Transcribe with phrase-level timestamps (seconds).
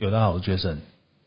[0.00, 0.76] 有大家好，我是 Jason，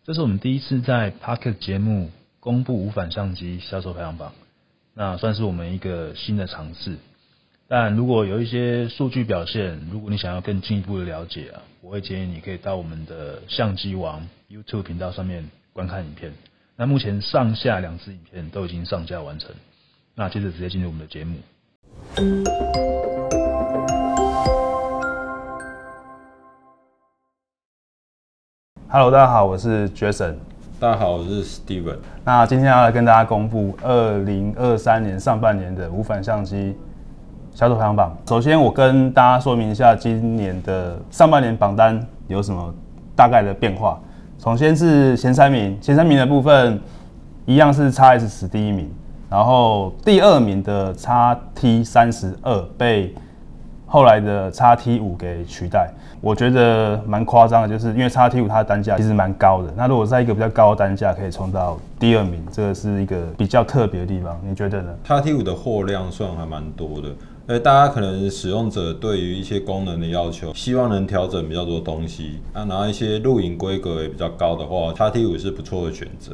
[0.04, 4.34] 这是我们第一次在 Pocket 节目公布无反相机销售排行榜，
[4.96, 6.98] 那算是我们一个新的尝试。
[7.68, 16.34] 但如果有一些数据表现，如果你想要更进一步的了解啊，我会建议你可以到我们的相机王 YouTube 频道上面观看影片。
[16.76, 19.52] 那目前上下两支影片都已经上架完成，
[20.16, 21.38] 那接着直接进入我们的节目。
[28.96, 30.36] Hello，大家好，我是 Jason。
[30.80, 31.98] 大家好，我是 Steven。
[32.24, 36.78] 那今天要来跟大家公布二零二三年上半年的无反相机
[37.56, 38.16] 销售排行榜。
[38.30, 42.72] 首先，我跟大家说明一下今年的上半年榜单有什么
[43.16, 44.00] 大概的变化。
[44.38, 46.80] 首先是前三名，前三名的部分
[47.48, 48.92] 一样是 X-S10 第一名，
[49.28, 51.10] 然后第二名的 X
[51.56, 53.12] T 三十二被
[53.88, 55.92] 后来的 X T 五给取代。
[56.24, 59.74] 我觉得蛮夸张的，就是因为 X-T5 它的单价其实蛮高的。
[59.76, 64.40] 那如果在一个比较高的单价可以冲到第二名，这个是一个比较特别的地方。
[64.48, 67.10] 你觉得呢？X-T5 的货量算还蛮多的，
[67.48, 76.32] 呃，大家可能使用者对于一些功能的要求，希望能调整比较多东西啊，然后一些露营规格也比较高的话，X-T5 是不错的选择。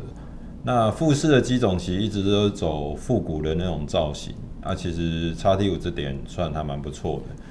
[0.62, 7.44] 那富士的机种其实一直都走复古的那种造型，啊，其实 X-T5 这点算还蛮不错的。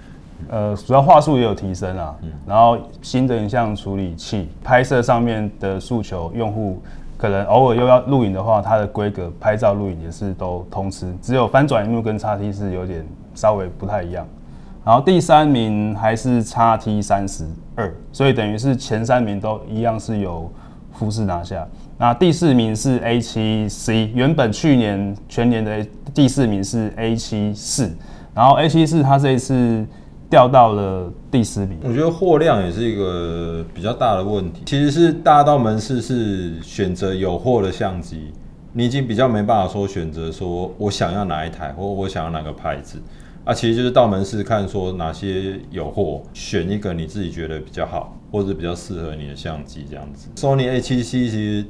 [0.48, 6.80] 呃，主要话术也有提升啊，嗯、然后新的影像处理器，拍摄上面的诉求，用户
[7.16, 14.24] 可能偶尔又要录影的话，它的规格拍照录影也是都通吃，只有翻转萤幕跟叉 T 是有点稍微不太一样。
[14.84, 20.50] 然后第三名还是叉 T 三十二，所以等于是前三名都一样是由
[20.92, 21.66] 富士拿下。
[21.98, 27.92] 那第四名是 A 七 C，原本去年全年的第四名是 A 七四，
[28.32, 29.84] 然后 A 七四它这一次。
[30.30, 34.62] 掉到了第十名，我觉得货量也是一个比较大的问题。
[34.66, 38.30] 其实是大家到门市是选择有货的相机，
[38.74, 43.00] 你已经比较没办法说选择说我想要哪一台或我想要哪个牌子
[43.44, 50.28] 啊，其实就是到门市看说哪些有货，选一个你自己觉得比较好或者比较适合你的相机这样子。
[50.36, 51.64] Sony A7C 其实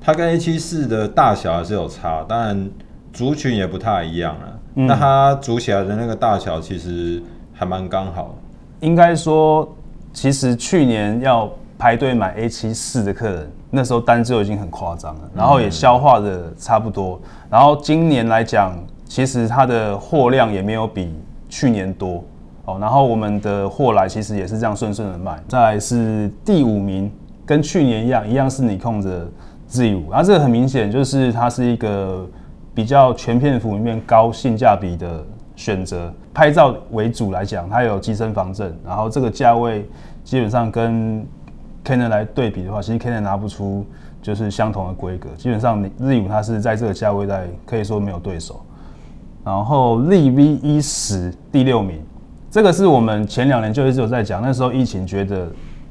[0.00, 2.70] 它跟 A7 IV 的大小还是有差，当然
[3.12, 4.60] 族群也不太一样了。
[4.74, 7.22] 嗯、那它组起来的那个大小其实。
[7.60, 8.34] 还蛮刚好，
[8.80, 9.70] 应该说，
[10.14, 17.20] 其实去年要排队买 A7 IV 的客人，那时候单就已经很夸张了，然后也消化的差不多。
[17.50, 18.72] 然后今年来讲，
[19.04, 21.14] 其实它的货量也没有比
[21.50, 22.24] 去年多
[22.64, 22.78] 哦。
[22.80, 25.38] 然后我们的货来其实也是这样顺顺的卖。
[25.46, 27.12] 再来是第五名，
[27.44, 29.28] 跟去年一样，一样是你控的
[29.70, 32.26] Z5，然后这个很明显就是它是一个
[32.74, 35.22] 比较全片幅里面高性价比的。
[35.60, 39.86] 选择拍照为主来讲，它有机身防震，然后这个价位
[40.24, 41.22] 基本上跟
[41.84, 43.84] Canon 来对比的话，其实 Canon 拿不出
[44.22, 45.28] 就是相同的规格。
[45.36, 48.58] 基本上 Z5 它是在这个价位带可以说没有对手。
[49.44, 52.02] 然后 ZV-E10 第六名，
[52.50, 55.46] 这个是我们前两年就一直有在讲，那时候疫情觉得。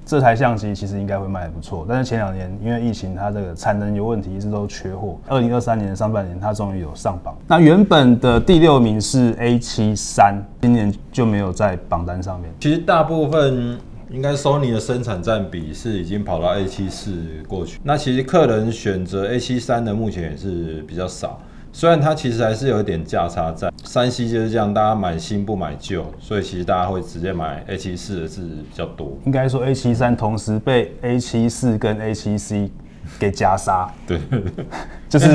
[0.09, 5.19] 这台相机其实应该会卖得不错，但是前两年因为疫情，它这个产能有问题，一直都缺货。
[5.27, 7.37] 二零二三年的上半年，它终于有上榜。
[7.47, 12.51] 那原本的第六名是 A 七三，今年就没有在榜单上面。
[12.59, 13.77] 其实大部分
[14.09, 17.13] 应该 Sony 的生产占比是已经跑到 A 七四
[17.47, 17.79] 过去。
[17.83, 21.39] 那其实客人选择 A 七三的目前也是比较少。
[21.71, 29.17] 虽然它其实还是有一点价差在三 C 就是这样，大家买新不买旧，所以其实大家会直接买 A 七四的是比较多。
[29.25, 32.71] 应该说 A 七三同时被 A 七四跟 A 七 C
[33.17, 33.89] 给夹杀。
[34.05, 34.19] 对，
[35.07, 35.27] 就是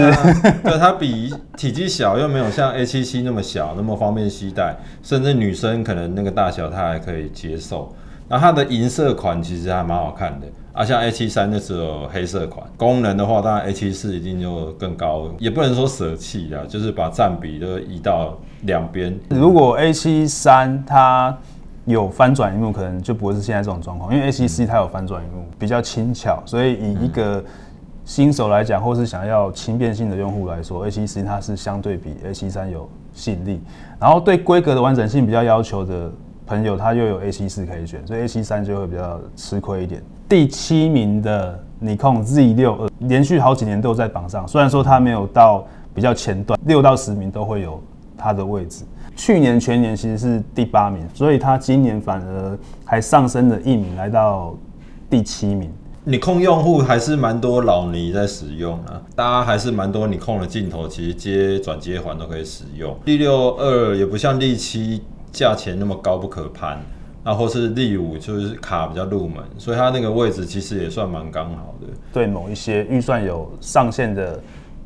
[0.62, 7.94] 对它比体积小，又没有像 A 七 C 那么小，那么方便携带，甚至女生可能那个大小她还可以接受。
[8.28, 10.46] 然后它的银色款其实还蛮好看的。
[10.72, 19.16] 啊，像 A 七三那只有黑色款，功能的话，当然 A 七四一定就更高，也不能说舍弃啦，就是把占比都移到两边。
[19.28, 21.36] 如果 A 七三它
[21.84, 27.44] 有翻转荧幕，可能就不会是现在这种状况，因为 A 七 C 它有翻转荧幕，比较轻巧，所以以一个
[28.04, 33.60] 新手来讲，或是想要轻便性的用户来说，A 七 C 它是相对比 A 七三有吸引力。
[34.00, 36.10] 然后对规格的完整性比较要求的
[36.46, 40.02] 朋友，他又有 A 七四可以选，所以 A 七三就会比较吃亏一点。
[40.29, 44.46] 第七名的尼控 Z 六二，连续好几年都在榜上。
[44.46, 47.82] 虽然说它没有到比较前段，六到十名都会有
[48.17, 48.85] 它的位置。
[49.17, 54.55] 去年全年其实是第八名，所以它今年反而还上升了一名，来到
[55.08, 55.70] 第七名。
[56.06, 62.94] 你控用户还是蛮多老尼在使用啊，大家还是蛮多你控的镜头，其实接转接环都可以使用。
[63.06, 65.00] D 六二也不像 D 七
[65.34, 66.81] 价钱那么高不可攀。
[67.26, 71.86] 那或是第五就是卡比较入门，所以它那个位置其实也算蛮刚好的。
[72.12, 74.38] 对某一些预算有上限的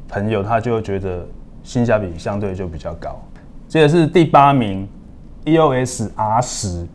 [0.08, 1.26] 朋友，他就会觉得
[1.64, 3.20] 性价比相对就比较高。
[3.66, 4.88] 接着是第八名
[5.46, 6.86] ，EOS R 十。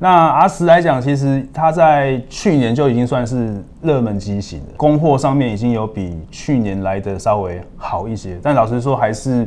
[0.00, 9.46] 那 R 十来讲，其实它在去年就已经算是热门机型了，供货上面已经有比去年来的稍微好一些，但老实说还是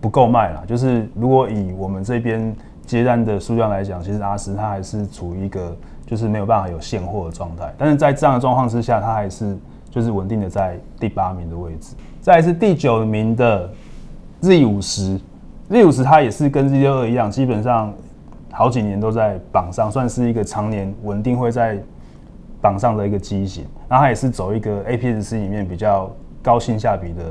[0.00, 0.64] 不够卖啦。
[0.66, 2.52] 就是如果以我们这边
[2.92, 7.72] 接单的数量来讲，其实阿十它还是处于一个就是没有办法有现货的状态。
[7.76, 9.56] 但是在这样的状况之下，它还是
[9.90, 11.94] 就是稳定的在第八名的位置。
[12.20, 13.68] 再是第九名的
[14.40, 15.20] Z 五十
[15.68, 17.92] ，Z 五十它也是跟 Z 六二一样，基本上。
[18.54, 21.82] 好几年都在榜上，算是一个常年稳定会在
[22.60, 23.64] 榜上的一个机型。
[23.88, 27.22] 那它也是走一个 APS 里面比较高性价比的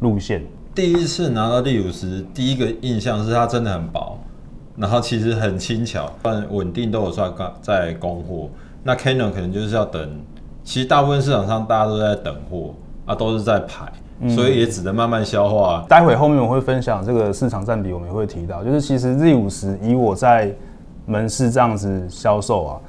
[0.00, 0.42] 路线。
[0.74, 4.03] 第一次拿到 Z 五十，第一个印象是它真的很薄，
[4.76, 7.30] 然后其实很轻巧，但稳定都有在
[7.60, 8.48] 在供货。
[8.82, 10.08] 那 Canon 可能就是要等，
[10.62, 12.74] 其实大部分市场上大家都在等货
[13.06, 13.92] 啊，都是在排。
[14.28, 15.88] 所以也只能慢慢消化、嗯。
[15.88, 20.54] 待会后面我会分享这个市场占比，我们也会提到，就是其实 Z 五十以我在
[21.04, 22.80] 门市这样子销售啊，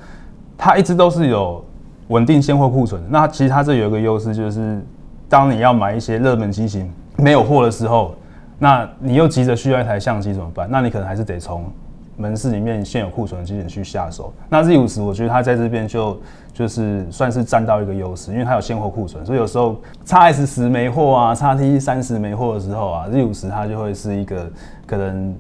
[0.56, 1.66] 它一直都是有
[2.10, 3.02] 稳定现货库存。
[3.10, 4.80] 那其实它这有一个优势，就是
[5.28, 8.14] 当你要买一些热门机型没有货的时候，
[8.60, 10.68] 那你又急着需要一台相机怎么办？
[10.70, 11.66] 那你可能还是得从
[12.18, 14.34] 门市里面现有库存的机型去下手。
[14.50, 16.20] 那 Z 五十，我觉得它在这边就。
[16.56, 19.76] 就是算是占到一个优势，因为它有现货库存，所以有时候
[20.06, 24.50] X S 十没货啊，X T 三十没货的时候啊，Z 五十它就会是一个
[24.88, 25.36] 可能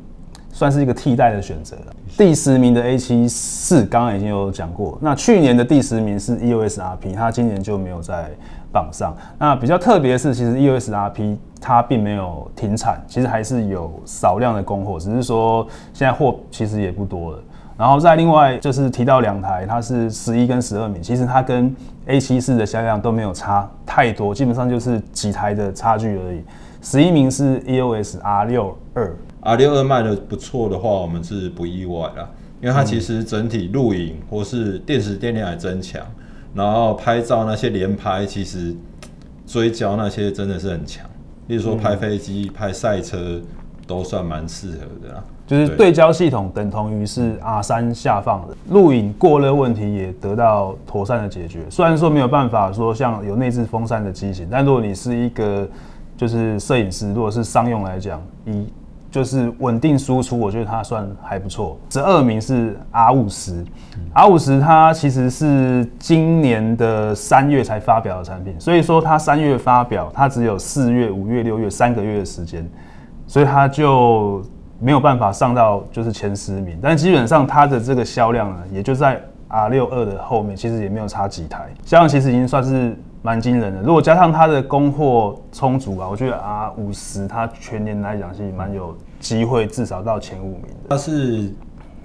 [0.55, 1.93] 算是一个替代的选择了。
[2.17, 8.29] 第十名的 A 七四刚刚已经有讲过，那去年的第十名是 EOS R P，它今年就没有在
[8.71, 9.13] 榜上。
[9.37, 17.39] 那比较特别的是，其实 EOS R P 它并没有停产，其实还是有少量的供货，只是说现在货其实也不多了。
[17.77, 21.75] 然后再另外就是提到两台，它是十一跟十二名，其实它跟
[22.05, 26.41] A 七四的销量都没有差太多，基本上就是几台的差距而已。
[26.81, 29.13] 十一名是 EOS R 六二
[29.45, 32.27] ，R 六二卖的不错的话，我们是不意外啦，
[32.61, 36.01] 因为它其实整体录影或是电池电量还增强，
[36.53, 38.75] 然后拍照那些连拍，其实
[39.45, 41.05] 追焦那些真的是很强，
[41.47, 43.39] 例如说拍飞机、拍赛车
[43.85, 45.23] 都算蛮适合的啦。
[45.47, 51.59] 就是对焦系统等同于是 R 三下放的，录影过热问题也得到妥善的解决。
[51.69, 55.69] 虽然说没有办法说像有内置风扇的机型，但如果你是一个
[56.17, 58.65] 就是摄影师，如果是商用来讲，以
[59.15, 61.79] 就是稳定输出，我觉得它算还不错。
[61.89, 63.63] 十二名是 R 五十
[64.13, 72.69] ，R 五十它其实是今年的三月才发表的产品，所以说它三月发表，它只有四月、五月、六月三个月的时间，
[73.25, 74.43] 所以它就。
[74.77, 82.93] 没有办法上到就是前十名，但基本上它的这个销量呢，也就在 R 六二的后面，其实也没有差几台，销量其实已经算是
[83.25, 83.81] 蛮惊人的。
[83.81, 90.89] 如果加上它的供货充足啊，我觉得 R 五十它全年来讲是蛮有机会至少到前五名的。
[90.89, 91.51] 它是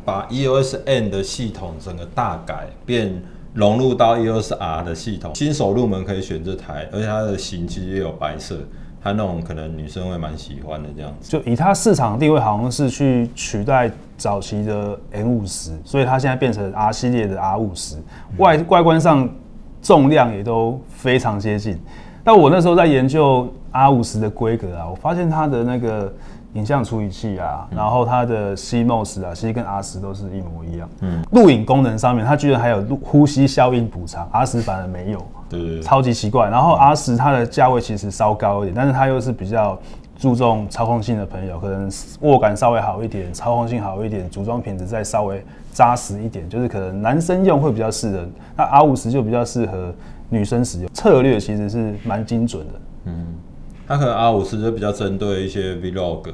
[0.02, 3.22] 把 EOS N 的系统整个大改变，
[3.52, 8.56] 融入到 EOS R 的系统，新手入门可以选这台，而且它的型其实也有白色。
[9.02, 17.96] 它那种可能女生会蛮喜欢的这样子，就以它市场定位好像是去取代早期的 M 五十，所以它现在变成 R 系列的 R 五十，
[18.36, 19.26] 外外观上
[19.82, 21.78] 重量也都非常接近。
[22.22, 26.12] 但我那时候在研究 R 五十的规格啊，我发现它的那个
[26.52, 30.88] 影像处理器啊，然后它的 CMOS 啊，其实跟 R 十都是一模一样。
[31.00, 35.26] 嗯，录影功能上面，它居然还有呼吸效应补偿，R 十反而没有。
[35.48, 36.48] 对，超级奇怪。
[36.48, 39.78] 然后 R 十它的价位其实稍高一点，但是它又是比较
[40.20, 48.28] 注重操控性的朋友，可能握感稍微好一点，操控性好一点，组装品质再稍微扎实一点，就是可能男生用会比较适合。
[48.54, 49.94] 那 R 五十就比较适合
[50.28, 52.74] 女生使用，策略其实是蛮精准的。
[53.06, 53.26] 嗯，
[53.88, 56.26] 它可能 R 五十就比较针对一些 Vlog，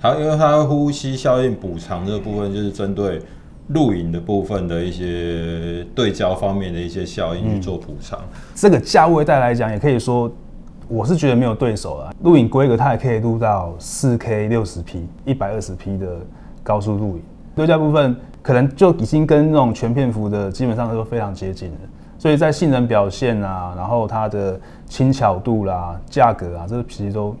[0.00, 3.20] 它因为它呼吸效应补偿这个部分就是针对。
[3.68, 8.20] 录影的部分的一些对焦方面的一些效应去做补偿，
[8.54, 10.30] 这个价位带来讲，也可以说，
[10.94, 12.14] 我是觉得没有对手了。
[12.22, 16.06] 录影规格它也可以录到四 K 六十 P 一百二十 P 的
[16.62, 17.22] 高速录影，
[17.56, 21.78] 对焦部分可能就已经跟那种全片幅的基本上都非常接近了。
[22.18, 27.36] 所以在性能表现啊，然后它的轻巧度啦、价格啊，这个其实都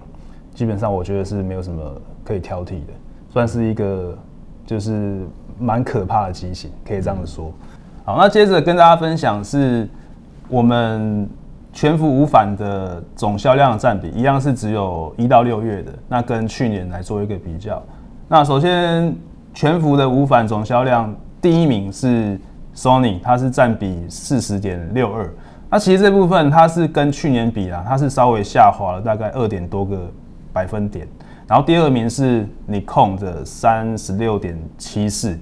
[0.54, 1.80] 基本上我觉得是没有什么
[2.24, 2.92] 可以挑剔的，
[3.30, 4.18] 算是一个
[4.66, 5.20] 就是。
[5.56, 7.52] 蛮可怕的机型，可以这样说。
[8.04, 9.88] 好，那接着跟大家分享是
[10.48, 11.30] 我们
[11.74, 15.92] 全幅无反的总销量的占比，一样是只有一到六月的。
[16.08, 17.82] 那跟去年来做一个比较。
[18.28, 19.12] 那首先
[19.52, 21.12] 全幅的无反总销量
[21.42, 22.40] 第一名是
[22.76, 25.28] Sony，它是占比四十点六二。
[25.68, 30.08] 那其实这部分它是跟去年比啦，它是稍微下滑了大概二点多个
[30.52, 31.08] 百分点。
[31.48, 35.36] 然后第二名是尼康的三十六点七四。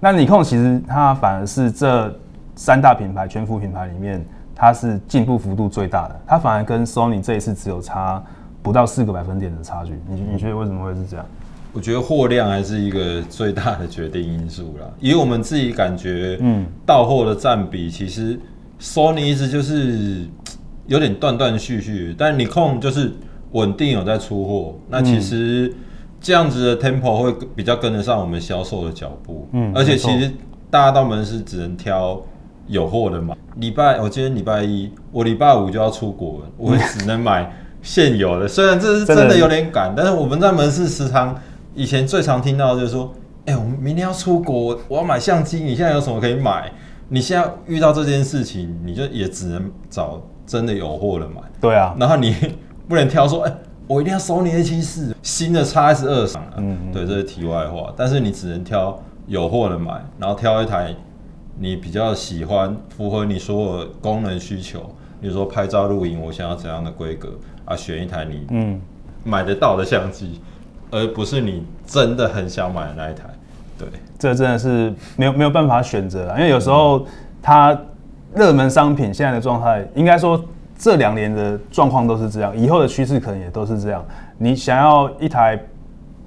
[0.00, 2.12] 那尼康其实它反而是这
[2.56, 4.22] 三大品牌全幅品牌里面，
[4.56, 6.20] 它是进步幅度最大的。
[6.26, 8.20] 它反而跟 Sony 这一次只有差
[8.62, 9.92] 不到四个百分点的差距。
[10.08, 11.24] 你你觉得为什么会是这样？
[11.72, 14.86] 我觉得货量还是一个最大的决定因素啦。
[14.98, 18.40] 以我们自己感觉，嗯，到货的占比其实
[18.80, 20.26] Sony 一直就是
[20.86, 23.12] 有点断断续续，但 Nikon 就是
[23.52, 24.74] 稳定有在出货。
[24.88, 25.72] 那其实。
[26.18, 30.32] 这样子的 tempo 会比较跟得上我们销售的脚步，嗯，而且其实
[30.70, 32.20] 大家到门市只能挑
[32.66, 33.36] 有货的嘛。
[33.56, 37.50] 礼拜我今天礼拜一，我礼拜五就要出国了，我只能买
[37.82, 38.46] 现有的。
[38.46, 41.34] 虽然这是 真的有点赶，但是我们在门市时常
[41.74, 43.12] 以前最常听到的就是说，
[43.46, 46.70] 哎、欸，我们明天要出国，我要买相机，你现在有什么可以买？
[47.08, 51.40] 你现在遇到这件事情，你就也只能找真的有货的买。
[51.60, 52.34] 对啊，然后你
[52.88, 53.56] 不能挑说，哎、欸。
[53.88, 57.92] 我一定要 Sony A74 新的 x S 二上，嗯，对，这是题外话。
[57.96, 60.92] 但是你只能挑有货的买，然后挑一台
[61.58, 64.80] 你比较喜欢、符合你所有功能需求。
[65.20, 67.30] 比如说拍照、录影，我想要怎样的规格
[67.64, 67.74] 啊？
[67.74, 68.80] 选一台你嗯
[69.24, 70.40] 买得到的相机，
[70.90, 73.24] 而不是你真的很想买的那一台。
[73.78, 77.06] 对，这真的是没有没有办法选择了，因为有时候
[77.42, 77.78] 它
[78.34, 80.42] 热门商品现在的状态，应该说。
[80.78, 84.04] 这两年的状况都是这样，以后的趋势可能也都是这样。
[84.36, 85.58] 你想要一台，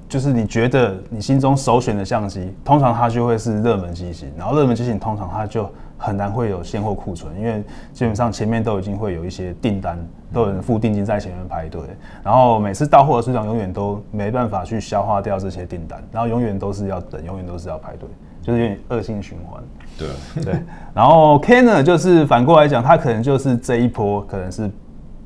[0.10, 7.64] 就是你觉得你心中首选的相机，通常它就会是热门机型，然后热门机型通常它就很难会有现货库存，因为
[7.94, 10.00] 基本上前面都已经会有一些订单，
[10.34, 11.82] 都有人付定金在前面排队，
[12.24, 18.10] 然后每次到货的市场永远都没办法去消化掉这些订单，然后永远都是要等，永远都是要排队，
[18.42, 19.62] 就是有点恶性循环。
[19.96, 20.60] 对对，
[20.92, 24.72] 然后 Canon 就是反过来讲，它可能就是这一波可能是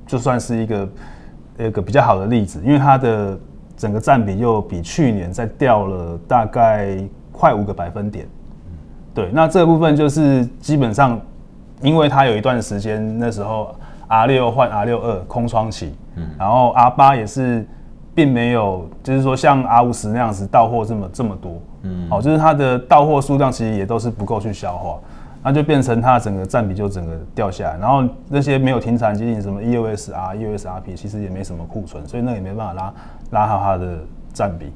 [0.05, 0.89] 就算是一个
[1.59, 3.39] 一个比较好的例子，因为它的
[3.75, 6.97] 整个占比又比去年再掉了大概
[7.31, 8.27] 快五个百分点。
[9.13, 11.19] 对，那这部分就是基本上，
[11.81, 13.75] 因为它有一段时间那时候
[14.07, 15.93] R 六换 R 六二空窗期，
[16.37, 17.63] 然后 R 八也是
[18.15, 21.61] 并没有，就是说像 R 五十那样子到货这么这么多。
[21.83, 24.97] 嗯，好，就是它的到货数量其实也都是不够去消化，
[25.43, 32.93] 那就变成它整个占比就整个掉下来，然后那些没有停产机型，什么 EOS R、EOS RP，其实也没什么库存，所以那也没办法拉
[33.31, 33.99] 拉好它的
[34.33, 34.71] 占比，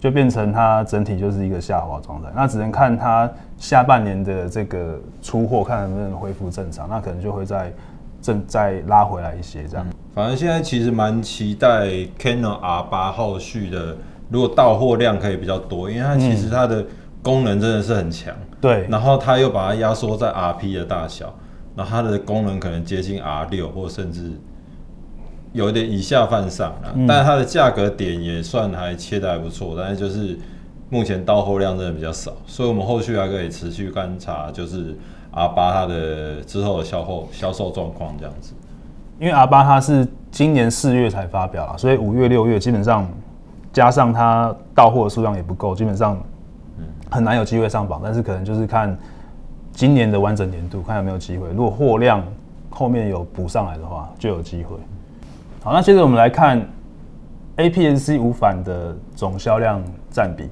[0.00, 2.28] 就变成它整体就是一个下滑状态。
[2.34, 7.72] 那只能看它下半年的这个出货，看能不能恢复正常，那可能就会再
[8.20, 9.86] 正再拉回来一些这样。
[10.14, 11.86] 反正现在其实蛮期待
[12.18, 13.96] Canon R 八后续的。
[14.30, 16.84] 如果到货量可以比较多，因为它其实它的
[17.22, 18.86] 功能真的是很强，对。
[18.88, 21.34] 然后它又把它压缩在 RP 的大小，
[21.76, 24.32] 然后它的功能可能接近 R 六，或甚至
[25.52, 26.92] 有点以下犯上了。
[26.94, 30.38] 嗯、但它的价格点也算还切的还不错，但是就是
[30.90, 34.96] 目前到货量真的比较少，所以我们后续还可以持续观察，就是
[35.30, 38.54] R 八它的之后的销货销售状况这样子。
[39.18, 43.08] 因为 R 八它是今年四月才发表了，所以五月六月基本上。
[43.70, 46.18] 加上它到货的数量也不够，基本上
[47.10, 48.00] 很难有机会上榜。
[48.02, 48.96] 但是可能就是看
[49.72, 51.48] 今年的完整年度，看有没有机会。
[51.50, 52.22] 如果货量
[52.70, 54.76] 后面有补上来的话，就有机会。
[55.62, 56.64] 好，那接着我们来看
[57.56, 60.48] APS-C 无反的总销量占比，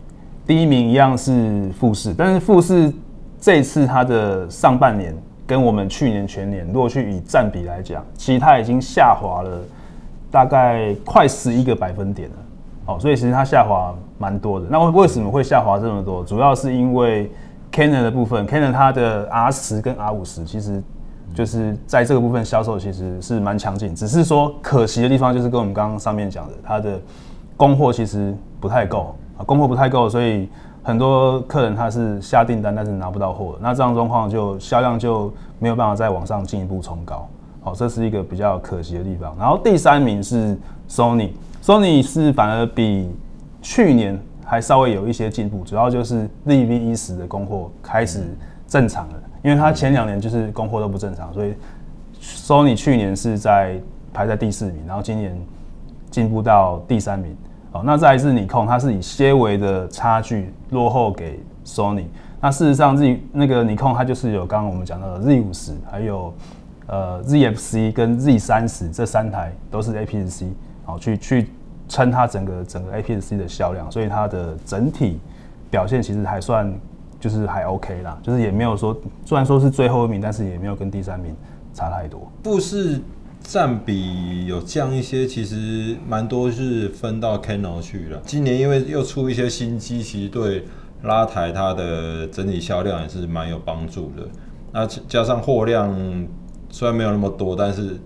[0.46, 2.92] 第一名一样是富士，但是富士
[3.40, 9.60] 这次它的上半年跟我们去年全年，如果去以占比来讲，其实它已经下滑了
[10.30, 12.36] 大概快十一个百分点了。
[12.86, 14.66] 哦，所以其实它下滑蛮多的。
[14.70, 16.24] 那为为什么会下滑这么多？
[16.24, 17.30] 主要是因为
[17.72, 20.82] Canon 的部分，Canon 它的 R 十跟 R 五十，其实
[21.34, 23.94] 就是在这个部分销售其实是蛮强劲。
[23.94, 26.98] 只是说可惜的地方就是跟我们刚刚上面讲的，它的
[27.56, 30.48] 供货其实不太够啊，供货不太够，所以
[30.82, 33.58] 很多客人他是下订单，但是拿不到货。
[33.60, 37.28] 那这样状况就销量就没有办法再往上进一步冲高。
[37.60, 39.34] 好，这是一个比较可惜的地方。
[39.38, 40.56] 然后第三名是
[40.88, 41.30] Sony。
[41.62, 43.10] Sony 是反而比
[43.68, 48.22] 去年还稍微有一些进步，主要就是 ZV-E10 的供货开始
[48.68, 51.52] 正常了，因为它前两年就是供货都不正常，所以
[52.22, 53.80] Sony 去年是在
[54.14, 55.36] 排在第四名，然后今年
[56.12, 57.36] 进步到第三名。
[57.72, 62.04] 好，那再是你控它是以些微的差距落后给 Sony。
[62.40, 66.32] 那事实上 Z 那个 Nikon 它就是有刚刚我们讲到的 Z50，还有
[66.86, 70.46] 呃 ZFC 跟 Z30 这三台都是 APS-C。
[70.84, 71.50] 好，去去
[71.88, 75.18] 撑它整个整个 APS-C 的销量，所以它的整体
[75.70, 76.72] 表现其实还算，
[77.20, 81.34] 就是还 OK 啦，就是也没有说，虽然说是最后一名，但是也没有跟第三名
[81.72, 82.30] 差太多。
[82.42, 83.00] 富士
[83.40, 88.20] 占比有降一些，其实蛮多是分到 Canno 去了。
[88.24, 90.64] 今年因为又出一些新机，其实对
[91.02, 94.26] 拉抬它的整体销量也是蛮有帮助的。
[94.72, 95.94] 那加上货量
[96.68, 97.96] 虽然没有那么多，但是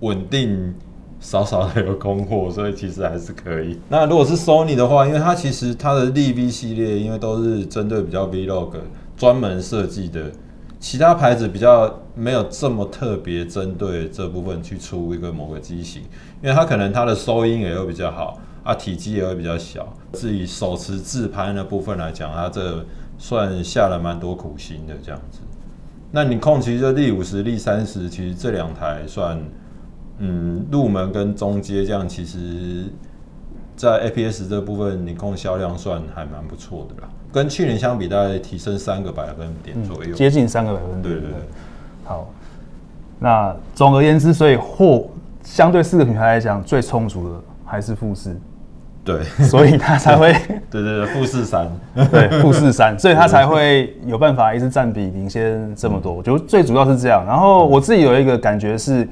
[0.00, 0.74] 稳定。
[1.20, 3.78] 少少的有供货，所以其实还是可以。
[3.90, 8.70] 那如果是 Sony 的话，因为它其实它的力 V 系列，因为都是针对比较 Vlog
[9.18, 10.32] 专门设计的，
[10.78, 16.02] 其他牌子比较没有这么特别针对这部分去出一个某个机型，
[16.42, 19.86] 因为它可能它的收音也会比较好，啊，体积也会比较小。
[20.14, 22.82] 至于手持自拍那部分来讲，它这
[23.18, 25.40] 算下了蛮多苦心的这样子。
[26.10, 29.38] 那你控其实就力五十、力三十，其实这两台算。
[30.22, 32.84] 嗯，入门跟中阶这样，其实，
[33.74, 37.08] 在 APS 这部分，你控销量算还蛮不错的啦。
[37.32, 41.02] 跟去年相比，大概提升三个百分点左右，嗯、接近三个百分点。
[41.02, 41.38] 对对对。
[42.04, 42.28] 好，
[43.18, 45.08] 那总而言之，所以货
[45.42, 48.38] 相对四个品牌来讲，最充足的还是富士。
[49.02, 50.34] 对，所以它才会。
[50.70, 51.66] 对对对，富士山。
[52.12, 56.12] 对， 富士山，所以它才会有办法一直占比领先这么多。
[56.12, 57.24] 我觉得最主要是这样。
[57.24, 59.08] 然后我自己有一个感觉是。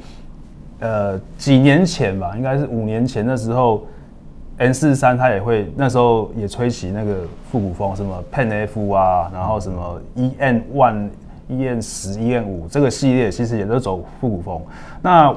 [0.80, 3.84] 呃，几年前吧，应该是五年前的时候
[4.58, 7.16] ，N 四三它也会那时候也吹起那个
[7.50, 11.08] 复古风，什么 Pen F 啊，然后什么 EN One、
[11.50, 14.62] EN 十、EN 五这个系列，其实也都走复古风。
[15.02, 15.34] 那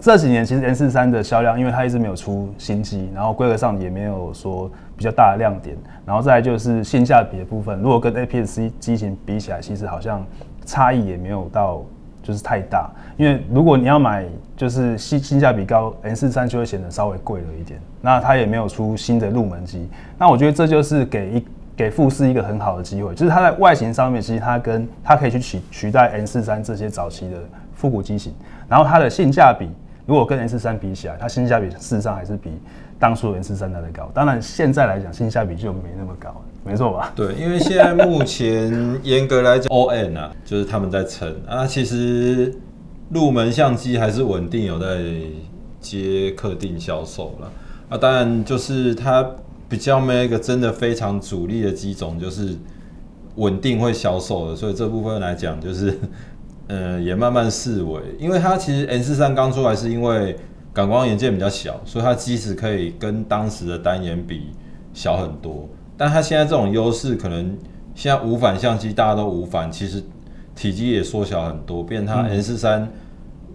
[0.00, 10.24] 这几年其实 N 四三的销量，因为它一直没有出新机，然后规格上也没有说比较大的亮点，然后再就是性价比的部分，如果跟 APS-C 机型比起来，其实好像
[10.64, 11.82] 差异也没有到。
[12.22, 17.78] 就是太大，因为如果你要买就是性性价比高，N 四三就会显得稍微贵了一点。
[18.00, 21.44] 那它也没有出新的入门机，那我觉得这就是给一
[21.76, 27.36] 给富士一个很好的机会，就是它在外形上面，其实它跟它可以去取取代 N 四三这些早期的
[27.74, 28.32] 复古机型，
[28.68, 29.68] 然后它的性价比
[30.06, 32.50] 如果跟 N 四三比起来，它性价比事实上还是比
[32.98, 34.10] 当初 N 四三来的高。
[34.14, 36.36] 当然现在来讲性价比就没那么高了。
[36.64, 37.12] 没错吧？
[37.14, 41.64] 对，因为现在目前严格来讲，O N 啊，就是他们在撑啊。
[41.64, 42.52] 其实
[43.10, 45.00] 入门相机还是稳定有在
[45.80, 47.50] 接客定销售了
[47.88, 47.96] 啊。
[47.96, 49.24] 当然，就是它
[49.68, 52.56] 比较没有一个真的非常主力的机种，就是
[53.36, 54.56] 稳定会销售的。
[54.56, 55.98] 所以这部分来讲，就是
[56.68, 58.00] 嗯， 也慢慢式微。
[58.18, 60.36] 因为它其实 N 四三刚出来是因为
[60.72, 64.50] 感光元件比较小，所以它机子可以跟当时的单眼比
[64.92, 65.68] 小很多。
[65.96, 67.56] 但它现在这种优势，可能
[67.94, 70.02] 现在无反相机大家都无反，其实
[70.56, 72.90] 体积也缩小很多，变它 N 四三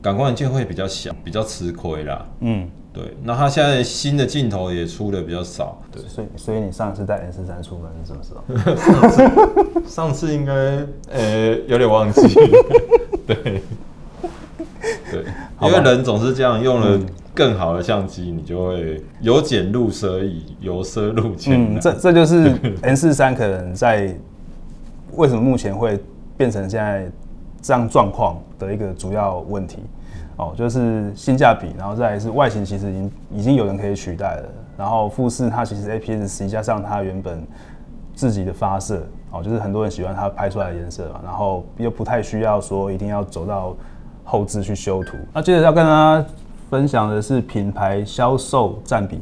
[0.02, 2.26] 感光元件会比较小，比较吃亏啦。
[2.40, 3.18] 嗯，对。
[3.24, 5.82] 那它现在新的镜头也出的比较少。
[5.92, 8.76] 对，所以所以你上次带 N 四三出门是什么时候？
[8.94, 12.22] 上次上次应该呃、欸、有点忘记。
[13.28, 13.62] 对
[15.12, 15.26] 对，
[15.62, 16.98] 因为人总是这样用了。
[17.34, 21.56] 更好的相机，你就会由俭入奢易，由奢入俭。
[21.56, 24.14] 嗯，这这就是 N 四三可能在
[25.14, 25.98] 为什么目前会
[26.42, 27.08] 变成现在
[27.62, 29.84] 这样状况的一个主要问题
[30.38, 34.50] 哦，就是性价比，然后再来是外形，其实已经已经有人可以取代了。
[34.76, 37.46] 然后富士它其实 APS-C 加上它原本
[38.16, 43.76] 自己的发色哦，就是很多人喜欢它拍出来的颜色嘛，然后又不太需要说一定要走到
[44.24, 45.16] 后置去修图。
[45.32, 46.26] 那接着要跟大家。
[46.72, 49.20] 分享的是品牌销售占比。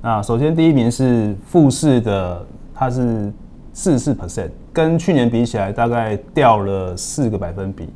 [0.00, 2.42] 那首先第一名是富士的，
[2.74, 3.30] 它是
[3.74, 7.88] 四十四 percent，跟去年比起来大概掉了四个百分比。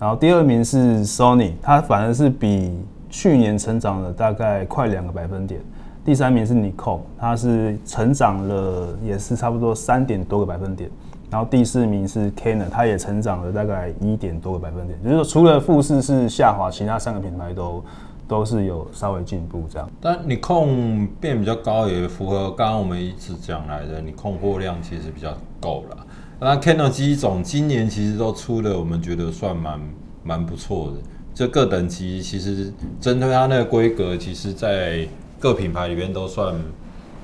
[0.00, 2.76] 然后第二名是 Sony，它反而是比
[3.08, 5.60] 去年成长了大概快两个百分点。
[6.04, 10.90] 第三名是 Nikon，它是成长了也是差不多三点多个百分点。
[11.30, 15.00] 然后第四名是 Canon，它也成长了大概一点多个百分点。
[15.04, 17.80] 就是说除了富士是下滑，其他三个品牌都。
[18.26, 26.06] 都是有稍微进步这样，但你控变比较高，也符合刚刚我们一直讲来的，你控货量其实比较够了。
[26.40, 29.78] 那 Canon 机种今年其实都出的，我们觉得算蛮
[30.22, 30.94] 蛮不错的。
[31.34, 35.06] 这各等级其实针对它那个规格，其实在
[35.38, 36.54] 各品牌里面都算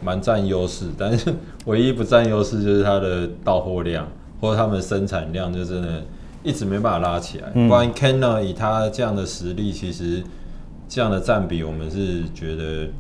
[0.02, 0.86] 蛮占优势。
[0.98, 1.34] 但是
[1.64, 4.06] 唯一不占优势就是它的到货量
[4.38, 6.04] 或者他们生产量，就真的
[6.42, 7.48] 一直没办法拉起来。
[7.50, 10.22] 不然 Canon 以它这样的实力，其实。
[10.90, 12.90] 这样的占比，我们是觉得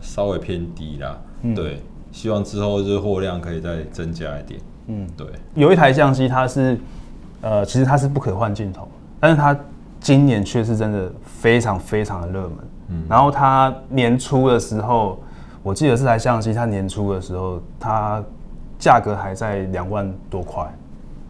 [0.00, 1.18] 稍微偏低啦。
[1.42, 4.58] 嗯、对，希望之后就是货量可以再增加一点。
[4.86, 5.26] 嗯，对。
[5.54, 6.80] 有一台相机，它是
[7.42, 8.88] 呃，其实它是不可换镜头，
[9.20, 9.54] 但是它
[10.00, 12.52] 今年却是真的非常非常的热门。
[12.88, 13.04] 嗯。
[13.10, 15.20] 然后它年初的时候，
[15.62, 18.24] 我记得这台相机它年初的时候，它
[18.78, 20.66] 价格还在两万多块，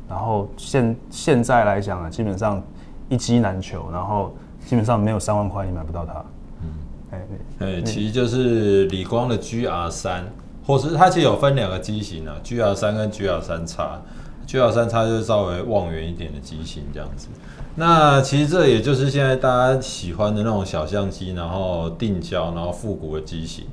[0.08, 2.62] 然后现现在来讲啊，基本上
[3.08, 4.32] 一机难求，然后
[4.66, 6.24] 基本上没有三万块你买不到它。
[6.62, 6.68] 嗯，
[7.10, 7.20] 哎
[7.60, 10.24] 哎，其实就是理光的 GR 三，
[10.66, 14.00] 或是它其实有分两个机型啊，GR 三跟 GR 三叉。
[14.46, 17.28] GR 三叉就是稍微望远一点的机型这样子。
[17.74, 23.66] 那其实这也就是现在大家喜欢的那种小相机，然后定焦，然后复古的机型。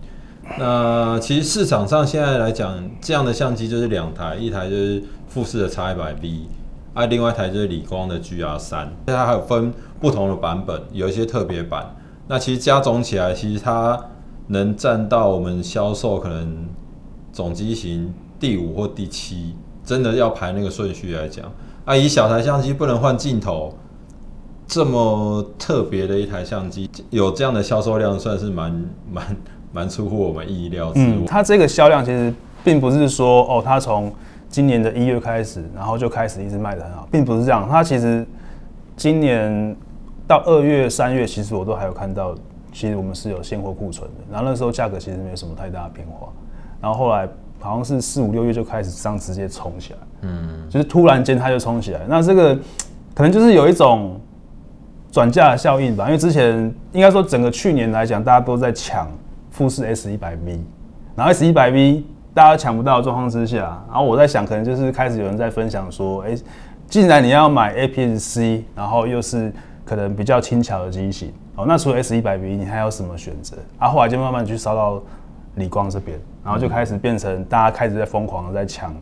[0.59, 6.41] 那其实市场上现在来讲，这样的相机就是两台，一台就是富士的 X 一百 V，
[6.93, 8.91] 啊，另外一台就是理光的 GR 三。
[9.07, 9.73] 它还有分
[10.05, 11.95] 不同的版本，有一些特别版。
[12.27, 13.99] 那其实加总起来，其实它
[14.49, 16.67] 能占到我们销售可能
[17.33, 19.55] 总机型第五或第七。
[19.83, 21.51] 真的要排那个顺序来讲，
[21.85, 23.73] 啊，以小台相机不能换镜头。
[24.67, 29.37] 这么特别的一台相机，有这样的销售量，算是蛮蛮
[29.71, 31.05] 蛮出乎我们意料之外。
[31.07, 32.31] 嗯，它这个销量其实
[32.63, 34.13] 并不是说哦，它从
[34.49, 37.67] 今年的一月开始，然后就开始一直卖得很好，并不是这样。
[37.67, 38.23] 它其实
[38.95, 39.75] 今年
[40.27, 42.35] 到二月、三月，其实我都还有看到，
[42.71, 44.23] 其实我们是有现货库存的。
[44.31, 46.29] 然后那时候价格其实没有什么太大的变化。
[46.81, 47.27] 然后后来
[47.59, 52.01] 好像是四五六月就开始这样直接冲起来，嗯，就是突然间它就冲起来。
[52.07, 52.55] 那这个
[53.13, 54.19] 可能就是有一种。
[55.11, 59.09] 转嫁的效应吧，因为之前应该说整个去年来讲，大家都在抢
[59.49, 60.59] 富士 S 一百 V，
[61.15, 66.35] 然后 S 一百 V 大家抢不到的状况之下，然后我在想，可能就是开始有人在分享说，哎，
[66.89, 69.53] 既然你要买 APS-C，然后又是
[69.85, 73.55] 可能比较轻巧的机型，哦，那除了 S 一百 V，你还有什么选择？
[73.77, 74.99] 啊，后来就慢慢去烧到
[75.55, 78.93] 理光这边，然后就开始变成大家开始在疯狂的在抢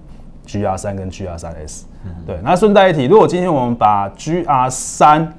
[0.46, 1.86] GR 三跟 GR 三 S，
[2.28, 5.34] 对，那顺带一提，如果今天我们把 GR 三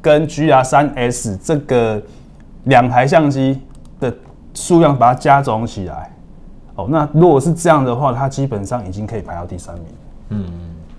[0.00, 2.02] 跟 GR 三 S 这个
[2.64, 3.60] 两台相机
[4.00, 4.10] 的
[4.54, 6.10] 数量把它加总起来，
[6.76, 9.84] 哦，那如果是这样的话，它基本上已经可以排到第三名。
[10.30, 10.46] 嗯，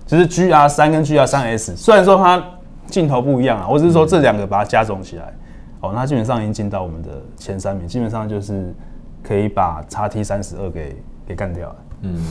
[0.06, 2.42] 就是 GR 三跟 GR 三 S，虽然说它
[2.88, 5.34] 镜头不一样啊，我只是说这两个把它加总起来，
[5.80, 8.74] 哦，那基本上已经进到我们的前三名，基本上就是
[9.22, 10.96] 可以把 XT 三十二给
[11.26, 11.76] 给干掉了。
[12.02, 12.24] 嗯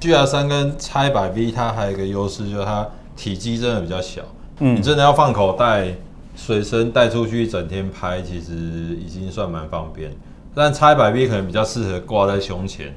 [0.00, 4.22] ，GR 三跟 X100V 它还有一个优势，就是它体积真的比较小。
[4.58, 5.94] 嗯，你真的要放口袋，
[6.34, 10.10] 随身带出去一整天拍，其实已经算蛮方便。
[10.54, 12.94] 但 X100V 可能比较适合挂在胸前，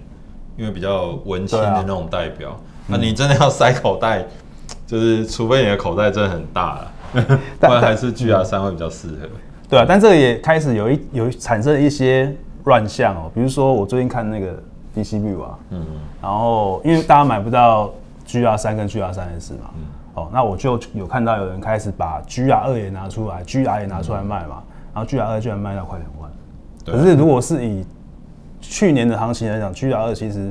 [0.58, 2.60] 因为比较文青的那种代表。
[2.88, 4.25] 那、啊、你真的要塞口袋，
[4.86, 6.91] 就是除非你的口袋真的很大了，
[7.60, 9.15] 不然还是 GR 三会比较适合。
[9.69, 14.58] 对啊，但这个也开始有一有产生一些乱象哦，比如说我最近看那个
[14.95, 15.86] DCView 啊，嗯，
[16.21, 17.91] 然后因为大家买不到
[18.28, 19.71] GR 三跟 GR 三 S 嘛。
[19.76, 19.82] 嗯
[20.15, 26.32] 哦，那我就有看到有人开始把 GR 二也拿出来，GR 也拿出来卖嘛，然后 GR 二居然卖到快两万。
[26.86, 27.84] 可是如果是以
[28.62, 30.50] 去年的行情来讲，GR 二其实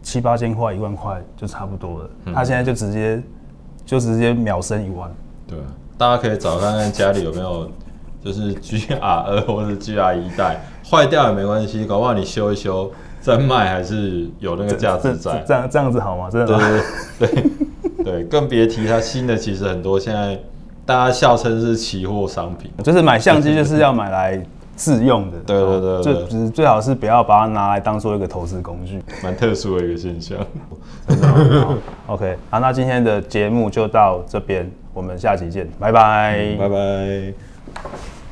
[0.00, 2.10] 七八千块、一万块就差不多了。
[2.32, 3.20] 他现在就直接
[3.84, 5.10] 就直接秒升一万。
[5.46, 5.58] 对，
[5.96, 7.70] 大家可以找看看家里有没有
[8.22, 15.44] 就是 GR 二或者 GR 一代，坏掉也没关系，搞不好你修一修再卖还是有那个价值在。
[15.46, 16.28] 这样这样子好吗？
[16.30, 16.58] 真的
[17.18, 17.44] 对对。
[18.04, 19.98] 对，更别提它新的，其实很多。
[19.98, 20.38] 现在
[20.84, 24.44] 大家笑称是期货商品，就是买相机就是要买来
[24.76, 25.38] 自用的。
[25.46, 30.38] 对对对，對，就最好是不要把它拿来当做一个投资工具，蛮特殊的一个现象。
[32.06, 38.13] OK，好，那今天的节目就到这边，我们下期见，拜拜，嗯，拜拜。